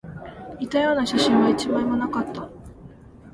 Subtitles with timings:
[0.59, 2.49] 似たような写真は一枚もなかった